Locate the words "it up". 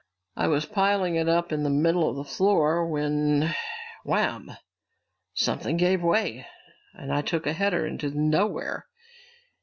1.15-1.51